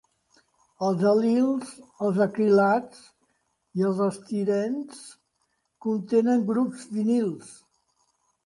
[0.85, 1.73] Els al·lils,
[2.07, 3.03] els acrilats
[3.81, 5.05] i els estirens
[5.87, 7.55] contenen grups vinils.